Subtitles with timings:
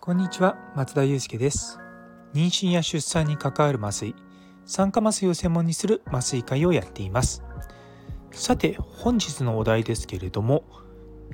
[0.00, 1.80] こんにちは松田祐介です。
[2.32, 4.14] 妊娠や出産に関わる麻酔
[4.64, 7.42] 酸化麻酔を専門にする麻酔会をやっています。
[8.30, 10.62] さて本日のお題ですけれども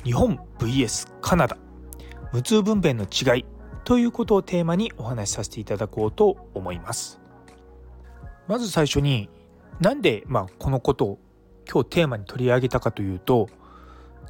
[0.03, 1.59] 日本 vs カナダ
[2.33, 3.45] 無痛分娩の違い
[3.85, 7.21] ということをテーマにお話しさせていただこうと思います。
[8.49, 9.29] まず最初に
[9.79, 11.19] なんでまあこのことを
[11.71, 13.49] 今日テーマに取り上げたかというと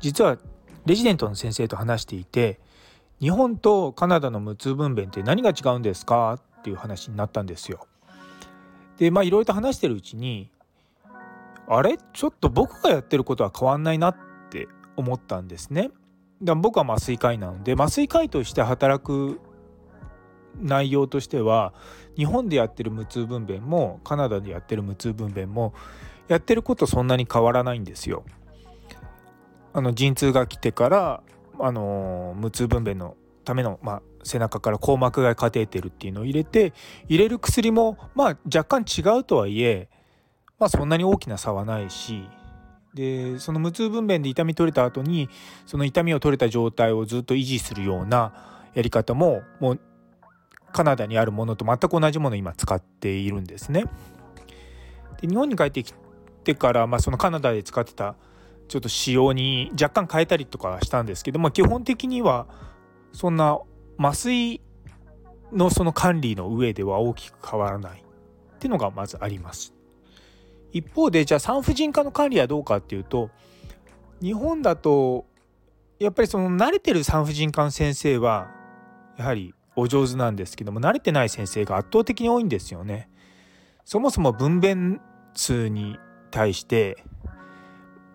[0.00, 0.38] 実は
[0.86, 2.58] レジデントの先生と話していて
[3.20, 7.86] 日本とカナダの無痛分娩って何が違うんですかっていう話になったんですよ。
[8.98, 10.50] でまあいろいろと話してるうちに
[11.68, 11.96] あれ？
[12.12, 14.16] ちょっと僕がやってることは変わんないなっ
[14.50, 15.90] て思ったんですね。
[16.40, 19.40] で僕は麻酔科医なので麻酔科医として働く
[20.60, 21.72] 内容としては
[22.16, 25.72] 日本でやってる無痛分娩もカナダでやってる無痛分娩も
[26.28, 28.24] やってることそんなに変わらないんですよ。
[29.72, 31.22] あの陣痛が来てから
[31.58, 36.72] あの無痛分娩のための、まあ、背中から硬膜外カテーテルっていうのを入れて
[37.08, 39.88] 入れる薬も、まあ、若干違うとはいえ、
[40.58, 42.28] まあ、そんなに大きな差はないし
[42.94, 45.28] でその無痛分娩で痛み取れた後に
[45.66, 48.32] その痛みを取れた状態をずっと維持するような
[48.74, 49.80] やり方ももう
[50.72, 53.84] カナダにあるものと全く同じものを今使っているんですね。
[55.20, 55.94] で日本に帰ってき
[56.42, 58.16] てから、まあ、そのカナダで使ってた
[58.68, 62.46] ちょっと仕様に若干変えたりとかしたんですけど、まあ、基本的には
[63.12, 63.58] そんな
[63.98, 64.60] 麻酔
[65.52, 69.74] のその管理の上では大きく変わらないっていうのがまずあります。
[70.72, 73.28] 一方でじゃあ産婦人科の管理はどうかっていうと
[74.22, 75.26] 日本だと
[75.98, 78.50] やっぱりその慣れてる産婦人科の先生は
[79.18, 83.10] やはりお上手なんですけども慣れてない先生が圧倒的に多いんですよね。
[83.84, 84.98] そもそも分娩
[85.34, 85.98] 数に
[86.32, 86.96] 対して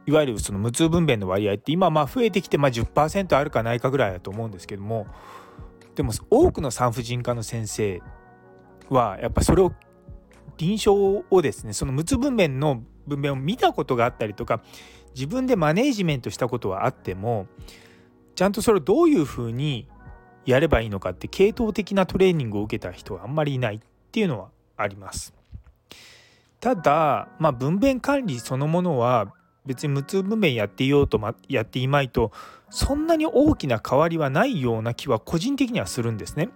[0.06, 5.08] いわゆるその無痛分娩の割合って今まあ増えてきてまあ10%あるかないかぐらいだと思うんですけども
[5.96, 8.02] でも多くの産婦人科の先生
[8.90, 9.74] はやっぱそれを
[10.58, 10.92] 臨床
[11.30, 14.62] をですねその無痛分娩の分娩を見たことがあったりとか
[15.14, 17.48] 自分でマネージメントしたことはあっても
[18.36, 19.88] ちゃんとそれをどういうふうに
[20.46, 23.80] やればいいのかって系統的なトレーニングを受けた人はあんまりいないっ
[24.12, 25.37] ていうのはあります。
[26.60, 29.34] ただ、まあ、分娩管理そのものは
[29.66, 32.32] 別に無痛分娩やっていようと、ま、やっていまいと
[32.70, 36.50] そんなに大きな変わりはないような気は個人的にはするんですね。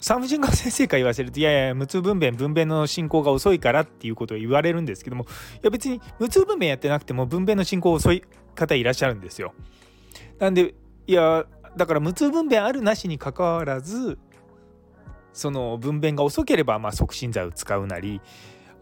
[0.00, 5.26] 産婦人科先生から言わせるといやいや無痛分娩分娩の進行が遅いからっていうことを言われるんですけどもい
[5.62, 8.22] や別に無痛分娩やってなくても分娩の進行遅い
[8.54, 9.54] 方いらっしゃるんですよ。
[10.38, 10.74] なんで
[11.08, 14.18] いやだから無痛分娩あるなしにかかわらず
[15.38, 18.20] その分娩が遅ければま促進剤を使うなり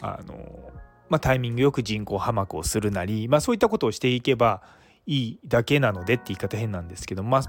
[0.00, 0.72] あの
[1.08, 4.60] まあ、タイミングよく人工破膜をするなり、まあ、そういったことをしていけば
[5.06, 7.42] いいだけなのでって言い方変なんですけど、まあ、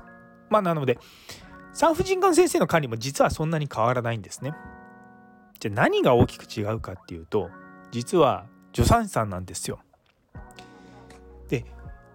[0.49, 0.99] まあなので
[1.73, 4.53] 産婦人科の先生の管理も実はそんなに変わらないんですね。
[5.59, 7.49] じゃあ何が大きく違うかっていうと
[7.91, 8.45] 実は
[8.75, 9.79] 助産師さんなんですよ。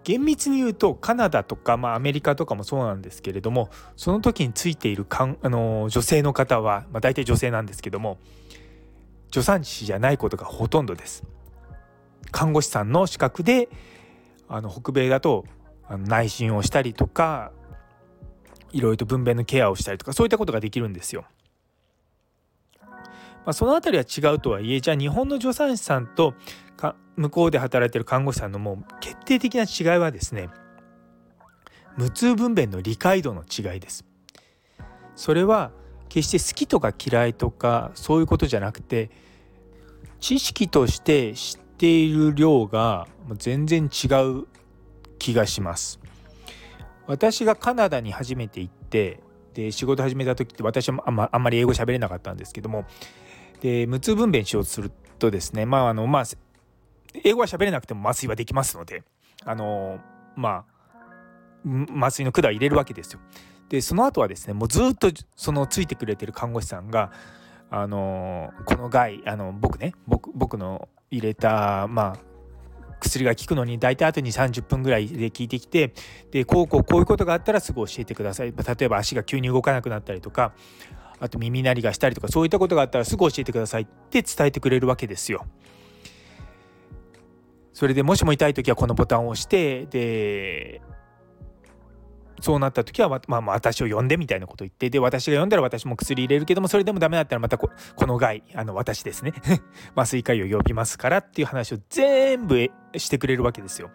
[0.05, 8.19] 厳密に言うとカナダとか、まあ、アメリカとかもそうなんですけれどもその時についているかんあの女性の方は、まあ、大体女性なんですけども
[9.31, 11.25] 助産師じゃないことがほとんどです。
[12.31, 13.69] 看護師さんの資格で
[14.49, 15.45] あの北米だと
[15.89, 17.53] あの内診をしたりとか
[18.73, 21.25] いろいろと分娩のケアをしたりとかそういったことができるんですよ。
[23.45, 26.35] まあ、その辺りは違うとはいえじゃあ日本の助産師さんと
[26.83, 30.51] か向こうで働いてる看護師さんのもう決定的な違いはですね
[31.97, 34.05] 無痛分娩の理解度の違いです。
[35.15, 35.71] それは
[36.09, 39.11] 決して好きとか嫌いとかそういうことじゃなくて
[40.19, 43.07] 知識として知っている量が
[43.37, 44.47] 全然違う
[45.19, 46.01] 気がします。
[47.07, 49.21] 私がカナダに初めて行って
[49.53, 52.87] で仕事始めた時って私はあんまあんまり英語喋れなかったんですけども
[53.61, 56.25] で無痛分娩しようとするとですねまああのまあ
[57.25, 59.03] 英語は喋れなくても麻酔はできますので
[59.45, 59.99] あの
[60.37, 60.65] ま
[61.67, 63.21] あ麻酔の管入れるわけですよ。
[63.69, 67.11] でその後はですねもうずっとそのついてくれてる看護師さんが
[67.71, 72.33] あのこの害あの僕ね僕僕の入れたまあ
[73.01, 75.95] 薬が効くのに大体あとに30分ぐらいで効いてきて
[76.31, 80.53] でこうこうこういうことがあったらすぐ教えてください例えば足が急に動かなくなったりとか
[81.19, 85.47] あと耳鳴りがしたりとかそういったことがあったらすぐ教えてくださいって伝えてくれるわけですよ。
[87.73, 90.83] それでもしも痛い時はこのボタンを押してで
[92.43, 97.71] そうなった時は、まあ、まあ、私を呼んでみたいなことを言ってで私が呼んだら私も薬入れるけどもそれでもダメだったらまたこ
[98.01, 99.33] の害あの私ですね
[99.95, 103.91] 麻酔科医を呼びますからっていう話を全部してくれるわけですよ。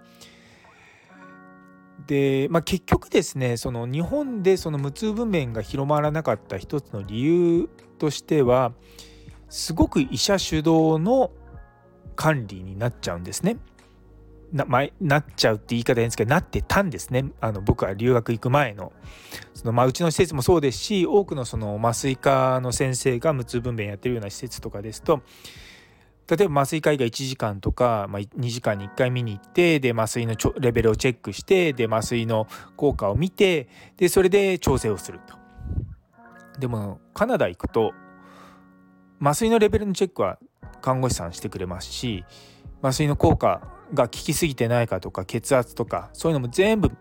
[2.07, 7.69] で、まあ、結局ですねその日本でその無痛分娩が広まらなかった一つの理由
[7.99, 8.71] としては
[9.49, 11.31] すごく医者主導の
[12.17, 13.57] 管理になっちゃうんですね。
[14.51, 18.93] な,、まなっちゃうって言い方変ですけどなってたんですねあの僕は留学行く前の
[19.53, 25.21] その、まあ、うちの施設もそうですし多くのその麻酔科の先生が無痛分娩やってるような施設とかですと
[26.29, 33.67] 例えば麻酔科医が1時間とか、まあ、2時間に1回見に行ってで麻酔のレベルをチェックしてで麻酔の効果を見て
[33.97, 35.37] でそれで調整をすると。
[36.59, 37.93] でもカナダ行くと
[39.21, 40.39] 麻酔のレベルのチェックは
[40.87, 42.23] 看護師さんしてくれますし
[42.81, 43.61] 麻酔の効果
[43.93, 46.91] が効きすぎてないかとか血圧とかそういうのも全部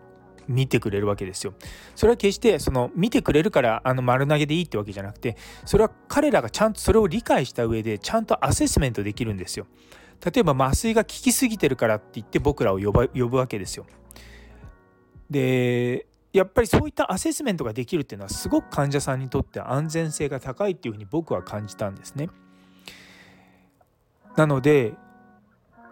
[0.49, 1.53] 見てくれるわけですよ。
[1.95, 9.67] それは決してその見てくれるからあの丸投げでいいってわけじゃなくてそれは彼らがちゃんとそれを理解した上でちゃんとアセスメントできるんですよ。
[10.25, 13.85] 例えば麻酔が効きすぎてるからって言って僕らを呼ば呼ぶわけですよ。
[15.29, 22.29] でやっぱりそういったアセスメントができるっていうのはすごく患者さんにとって安全性が高いっていうふうに僕は感じたんですね。
[24.37, 24.93] なので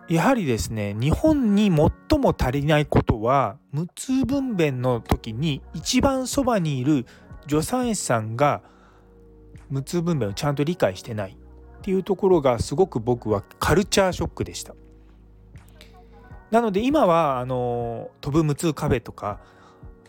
[0.07, 7.05] やはりですね日本に最も足りないことは無痛分娩の時に一番そばにいる
[7.49, 8.61] 助産師さんが
[9.69, 11.35] 無痛分娩をちゃんと理解してないっ
[11.81, 14.75] ていうところがすごく僕はカルチャーショックでした。
[16.51, 19.39] なので今はあの飛ぶ無痛壁とか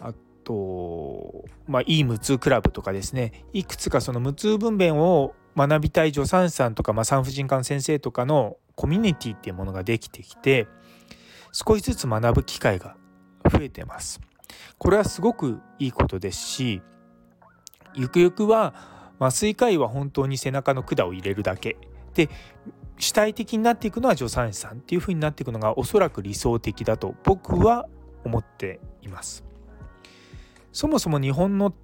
[0.00, 0.12] あ
[0.44, 10.68] と、まあ、いい無痛クラブとかですねいくつかその無痛分娩を学びたい助産師さんとか、まあ、産婦人科の先生とかのコミュニティっていうものができてきて
[11.52, 12.96] 少しずつ学ぶ機会が
[13.50, 14.20] 増えてます。
[14.78, 16.82] これはすごくいいことですし
[17.94, 18.74] ゆくゆくは
[19.18, 21.78] 麻酔科医は本当に背中の管を入れるだけ
[22.14, 22.28] で
[22.98, 27.88] 主体的になっていくのは助産師さんっていう風になっていくのがおそらく理想的だと僕は
[28.24, 29.44] 思っています。
[30.72, 31.74] そもそも日本の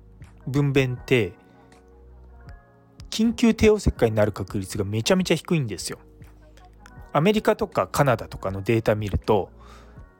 [0.46, 1.32] 分娩って
[3.12, 5.98] 緊急帝王切開になる確率がめちゃめちゃ低いんですよ。
[7.12, 9.50] アメリカとかカナダとかのデータ見ると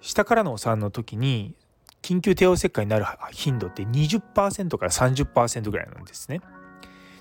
[0.02, 1.54] 下からのお産の時に
[2.02, 6.42] 緊急帝王切開になる頻度って20%から30%ぐらいなんですね。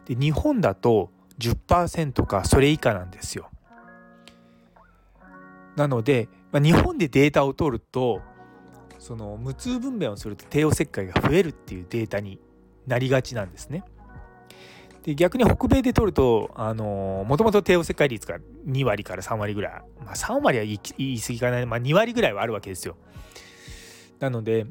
[0.06, 1.10] で日本だと
[1.40, 3.50] 10%かそれ以下なんですよ。
[5.78, 8.22] なので、まあ、日本でデータを取ると
[9.00, 12.42] その無痛分娩をすると帝王切開が増えるっていうデータに
[12.88, 13.86] なりがちなんですね。
[15.04, 18.38] で逆に北米で取るともともと帝王切開率が
[18.68, 22.96] 2割から3割ぐらい、まあ、3割は言い過ぎかな、まあ、2割ぐらいはあるわけですよ。
[24.20, 24.68] なので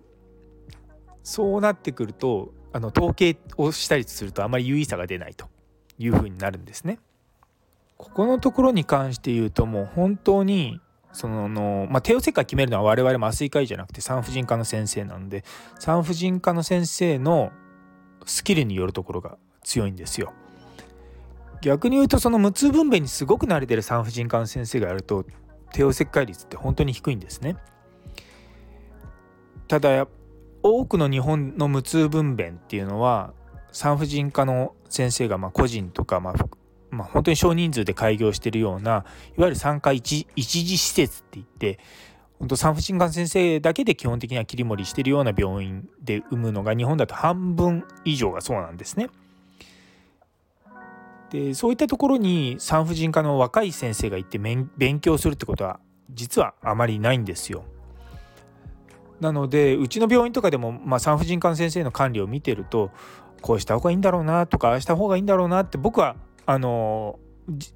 [1.24, 5.46] そうなってくるとあの統計をしたりするとあまり有意差が出ないと
[5.98, 7.00] いうふうになるんですね。
[7.96, 10.80] ここのところに関して言うともう本当に
[11.12, 11.48] その、
[11.90, 15.44] まあ、帝王切開決めるのは我々麻酔科医じゃなくて産婦人科の先生なので
[15.78, 17.52] 産婦人科の先生の
[18.24, 20.32] スキルによるところが強いんですよ。
[21.62, 25.26] 逆に言うとその無痛分娩にすごく慣れてる産婦人科の先生がやると
[25.72, 27.56] 帝王切開率って本当に低いんですね。
[29.68, 30.06] ただ
[30.62, 33.32] 多くの日本の無痛分娩っていうのは
[33.72, 36.34] 産婦人科の先生がま個人とかまあ
[36.90, 41.78] まあ、本当に少人数で開業しているようないわゆる産科一一時施設って言って
[42.40, 49.08] 本当産婦人科の先生だけで基本的には切り盛りしているような病院で産むのが日本だと半分以上がそうなんですね。
[51.30, 57.64] でそういったところに産婦人科の若い先生が行って勉強するってことは実はあまりないんですよ。
[59.20, 62.90] なのでうちの病院とかでも、まあ、産婦人科の先生の管理を見てると
[63.42, 67.18] こうした方がいいんだろうなとかああした方がいいんだろうなって僕はあの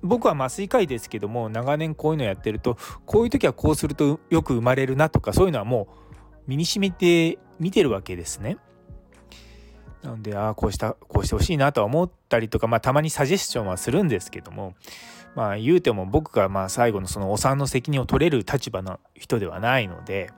[0.03, 6.15] 僕は麻酔科医ですけども長年こういうのやってるとこういう時はこうするとよく生まれるなとかそういうのはもう
[6.47, 8.57] 身にしみて見てるわけですね。
[10.05, 14.75] なのでああこうしたこうしてほしいなとは思ったりとか、まあ、たまにサジェスションはするんですけども
[15.35, 20.31] まあ言うても僕がまあ最後のそのお産の責任を取れる立場の人ではないので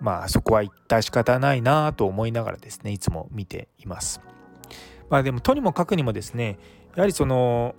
[0.00, 4.20] まあそこは致し方ないなと思いながらですねいつも見ています。
[5.08, 6.58] まあでもとにもかくにもですね
[6.94, 7.74] やはりその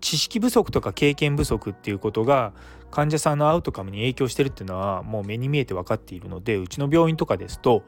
[0.00, 2.52] 知識不足とか経験不足っていうことが
[2.90, 7.82] 患者さんのアウトカムに影響してるっていうのはもう目に見えて分かっているのでうちの病院とかですと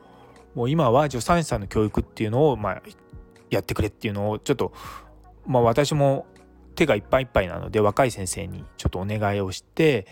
[0.55, 2.83] もう今は助産師さんの教育っていうのをまあ
[3.50, 4.73] やってくれっていうのをちょっと
[5.47, 6.26] まあ私も
[6.75, 10.07] 手がいっぱいいっぱいなので若い先生にちょっとお願いをして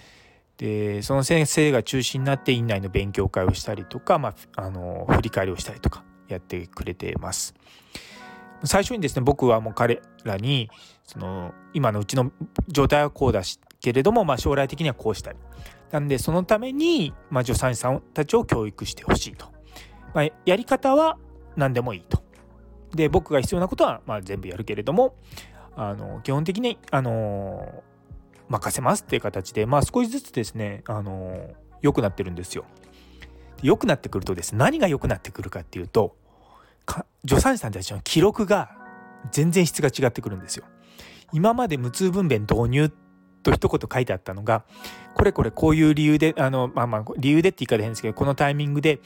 [0.59, 7.55] でその先生が中心になって院内の勉強会をしたりとか、まあ、あの振り返りをしたりとかやってくれてます。
[8.65, 10.71] 最初にですね僕はもう彼らに
[11.05, 12.33] その今のうちの
[12.69, 15.37] 状態はこうだしけれども、まあ、将来的にはこうしたい。
[15.93, 19.56] なんでそのために、まあ、助産師さんたちを教育してほしいと。
[20.17, 21.19] まあ、やり方は
[21.57, 22.25] 何でもいいと。
[22.95, 25.15] で僕が必要なことはまあ全部やるけれども
[25.77, 27.85] あの基本的にあの
[28.49, 31.51] 任せますっていう形で、まあ、少しずつですねあの
[31.83, 32.65] 良くなってるんですよ。
[33.63, 36.17] 良くなってくるとです何が良くなってくるかっていうと
[37.29, 38.71] 助産師さんたちの記録が
[39.33, 40.65] 全然質が違ってくるんですよ。
[41.35, 42.91] 今まで無痛分娩導入
[43.43, 44.65] と一言書いてあったのが
[45.13, 49.01] これこれこういう理由であのまあまあ理由でって言い方変ですけどこのタイミングで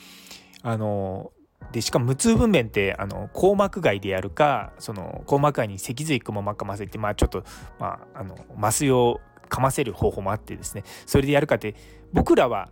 [0.62, 1.32] あの
[1.72, 7.44] でしかも無痛分娩ってあの硬膜外でやるかその硬膜外に脊髄くも膜ませてまあちょっと
[7.78, 11.74] まああの麻酔をかませる方法もあってですねそれでやるかって
[12.12, 12.70] 僕らは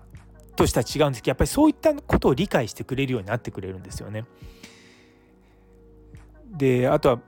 [0.56, 4.24] としたら違うんですけどやっぱりそういったことを理解してくれるようになってくれるんですよね。
[6.50, 7.20] であとは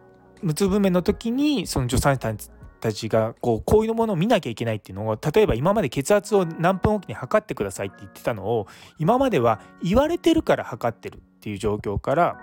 [0.43, 2.51] 無痛分娩の時にその助産師たち
[2.81, 8.67] たちがこうこういうものを見なきゃいけないっていうのを例えば今まで血圧を何分おきに測ってくださいって言ってたのを
[8.99, 12.41] 今までは言われてるから測ってるっていう状況から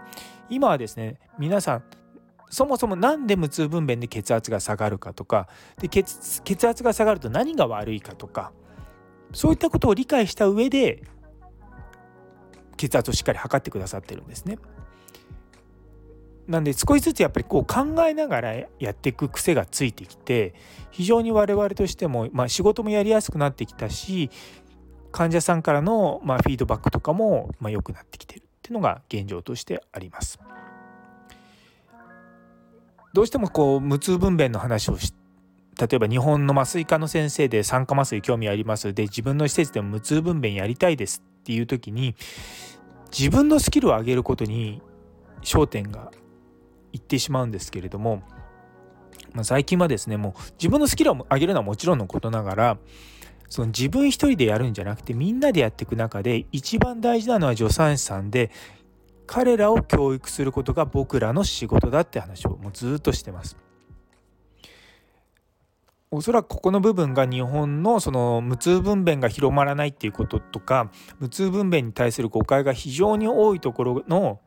[0.49, 1.83] 今はですね皆さん
[2.49, 8.53] そもそも何で無痛分娩で血圧が下がるかとかで血血圧が下がると何が悪いかとか
[9.33, 11.03] そういったことを理解した上で
[12.77, 14.59] 血圧をしっかり測ってくださってるんですね。
[16.47, 20.53] なんで少しずつやっぱりこう考えながらやっていく癖がついてきて
[20.91, 24.29] 非常に我々としても、まあ、仕事もやりやすくなってきたし
[25.11, 30.39] 患者さんからのまあフィードバックとかもまあ良くなってきてるっていうのが現状としてあります。
[33.13, 35.13] どうしてもこう無痛分娩の話をし
[35.79, 42.15] 例えば日本の麻酔科の先生で酸化麻酔興味ありますで自分の施設でも無痛分娩やりたいですっていう時に
[43.17, 44.81] 自分のスキルを上げることに
[45.41, 46.11] 焦点が
[46.97, 48.21] いってしまうんですけれども、
[49.33, 52.77] まあ、最近はですねもう自分のスキルを上げるのはもちろんのことながら
[53.49, 58.51] その自分一人でやるんじゃなくてみんなでやっていく中で一番大事なのは助産師さんで
[59.25, 63.57] 彼らを教育することが僕らの仕事だって話をもうずっとしてます。
[66.09, 70.89] おそらくここの部分が日本のその無痛分娩が広まらないっていうこととか
[71.19, 74.39] 無痛分娩に対する誤解が非常に多いところの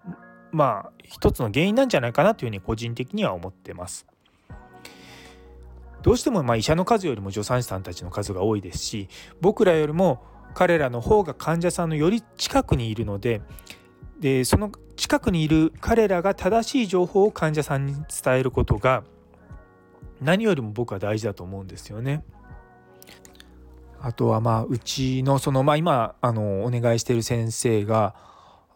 [0.53, 4.07] まあ一つの原因なんじゃないかなというふうに個人的には思ってます。
[6.03, 9.09] どうしてもまあ医者の数よりも助産師さんたちの数が多いですし
[9.41, 10.23] 僕らよりも
[10.55, 13.43] 彼らの方が患者さんのより近くにいるので
[14.19, 19.03] でその近くにいる彼らが正しい情報を患者さんに伝えることが
[20.21, 22.23] 何よりも僕は大事だと思うんですよね。
[24.03, 28.15] あとはまあうちのそのまあ今あのお願いしてる先生が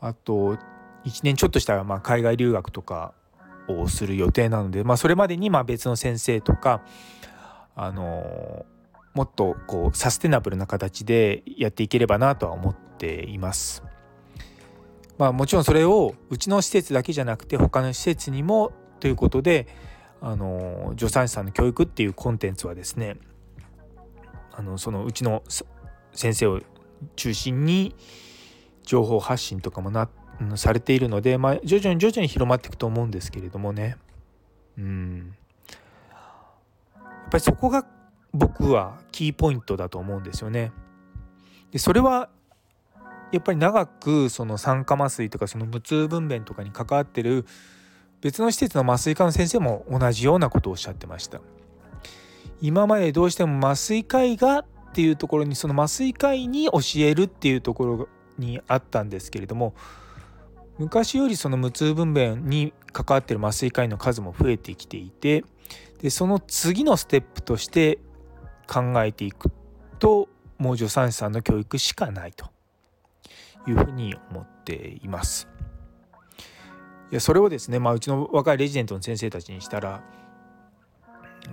[0.01, 0.59] あと
[1.05, 3.13] 1年ちょっとしたらまあ海外留学とか
[3.69, 6.83] をする予定なので、まあ、それまでにまあ別の先生とか
[7.77, 8.67] あの
[9.15, 13.83] もっとこうサステナブルな形でやっていければなとは思っています。
[15.17, 19.69] まあ、もちろんそれをうちの施設だけじゃなくて他の施設にもということで
[20.21, 23.17] あの助産師さんの教育っていうコンテンツはですね
[24.51, 25.45] あのそのうちの
[26.13, 26.61] 先生を
[27.15, 27.95] 中心に
[28.83, 30.09] 情報発信とかもな
[30.57, 33.97] されているので、まあ、徐々に徐々に広まっていくと思うんですけれどもね
[34.79, 35.35] うん
[36.97, 37.87] やっぱりそこが
[38.33, 40.73] 僕はキーポイントだと思うんですよね。
[41.71, 42.29] でそれは
[43.33, 47.47] やっぱり長くその酸化麻酔とかその無痛分娩とかに関わってる
[48.21, 51.41] 別の施設の麻酔科の先生も同じようなことをおっしゃってました。
[52.61, 54.65] 今までどうしても麻酔科医がっ
[54.95, 59.75] ていうところにその麻酔科医に教えるっていうところにあったんですけれども
[60.79, 65.45] 昔よりその無痛分娩に関わってる麻酔科医の数も増えてきていて
[66.01, 67.99] でその次のステップとして
[68.67, 69.51] 考えていく
[69.99, 70.29] と
[70.59, 72.47] もう助産師さんの教育しかないと
[73.67, 75.49] いうふうに思っています。
[77.11, 80.03] いやそれをですね、まあ、うちの若いレジデントの先生たちにしたら「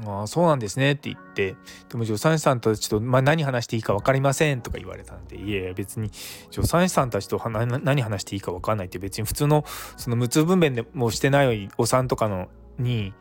[0.06, 1.56] あそうなんですね」って言って
[1.90, 6.10] でも助産師さんたちと、まあ、何話していいか分かりませんとか言われたんでいやいや別に
[6.50, 9.66] 助産師さんたちと何話していいか分かんないって別に普通の
[9.98, 13.14] その無痛分娩でもしてないお産とかのに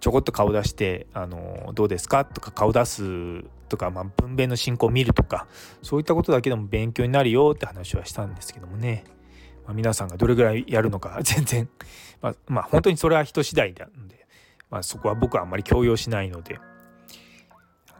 [0.00, 5.46] ちょこっと顔出して「あのどうですか?」とか顔出すとか、まあ、分娩の進行を見るとか
[5.82, 9.04] そういったことだけでも勉強になるよって話はしたんですけどもね、
[9.64, 11.68] まあ、皆さんがどれぐらいやるのか全然、
[12.20, 14.21] まあ、まあ本当にそれは人次第なんで、
[14.72, 16.58] まあ、そこは僕はあんまり強要しないので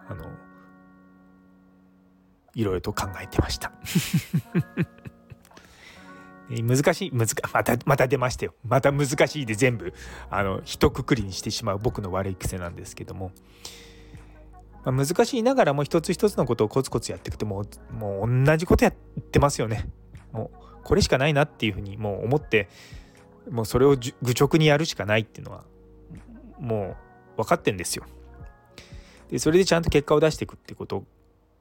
[0.08, 0.24] あの
[2.54, 3.72] いろいろと考えてました。
[6.50, 8.54] 難しい難またまた出ましたよ。
[8.66, 9.94] また難しいで全部
[10.28, 13.32] あの一括りにしてしまう僕の悪い癖なんですけども、
[14.84, 18.94] まあ、難しいながらも一つ一つのことをコツコツやっていくともうもう同じことやっ
[19.30, 19.88] てますよね。
[20.32, 22.68] もうこれしかないなっていうふうにもう思って
[23.50, 25.64] もうそれを愚直にやるしかないっていうのは
[26.62, 26.96] も
[27.36, 28.04] う分かってんですよ。
[29.28, 31.04] でそれでちゃんと結果を出していくってこと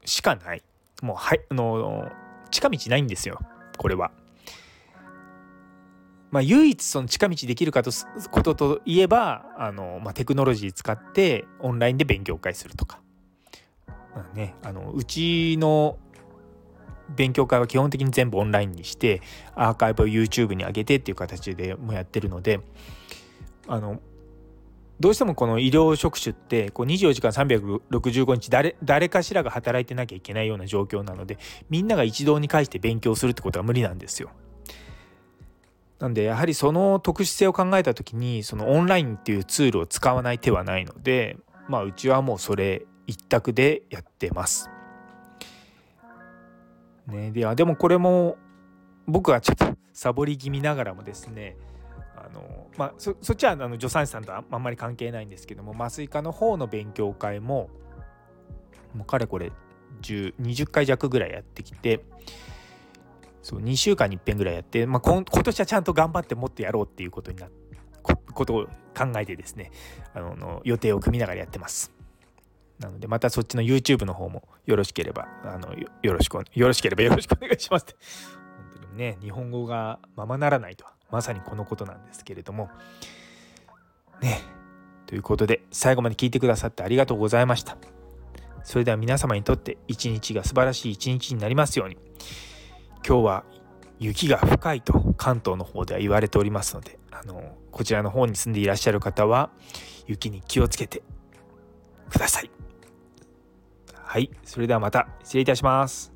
[0.05, 0.63] しかない。
[1.01, 2.09] もうはいあの
[2.51, 3.39] 近道ないんですよ。
[3.77, 4.11] これは。
[6.29, 7.91] まあ、唯一その近道できるかと
[8.29, 13.01] ことといえばあの、まあ、テクノロジー使ってオンラインで勉強会するとか、
[14.15, 15.97] まあね、あのうちの
[17.09, 19.21] 勉強会は基本的に全部オンラインにして
[19.55, 22.61] アーカイブを YouTube に上げてっていう形でもやってるので
[23.67, 23.99] あの
[25.01, 31.39] どうしてもこの医療職種ってこう24時間365日誰誰かしらが働いてなきゃいけないような状況なので
[31.71, 34.29] みんなが一堂に会して勉強するってことは無理なんですよ。
[35.97, 44.69] なんでやはりその特殊性を考えた時にそのオンラインっていうツールを使わない手はないのでまあうちはもうそれ一択でやってます。
[47.07, 48.37] ね、ででもこれも
[49.07, 51.57] 僕はちょっとサボり気味ながらもですね
[52.33, 57.69] の、まあ、そっちはあの助産師さんとあんまり関係ないんですけども麻酔科の方の勉強会も
[58.93, 59.51] もうかれこれ
[60.01, 62.03] 20回弱ぐらいやってきて
[63.41, 67.47] そう2週間に1遍ぐらいやって、まあ、今年はちゃんと頑張ってもっとやろうっていうことにな
[68.03, 68.65] ことを
[68.97, 69.71] 考えてですね
[70.13, 71.91] あの予定を組みながらやってます。
[72.79, 77.95] なのでまたそっちの YouTube の方もよろしければあのよろしくよろしければよろしくお願いしますって
[78.93, 82.69] ね日本語がままならないとはまさにこのことなんですけれども
[84.21, 84.39] ね
[85.05, 87.77] ということで最後まで聞いてくださってありがとうございました
[88.63, 91.97] それでは皆様にとって一日が素晴らしい一日になりますように
[93.05, 93.43] 今日は
[93.99, 99.51] 雪が深いと関東の方では言われておりますのであのこちらの方に住んでいらっしゃる方は
[100.07, 101.03] 雪に気をつけて
[102.09, 102.51] ください。
[103.93, 106.11] はい、それではまた失礼いたします。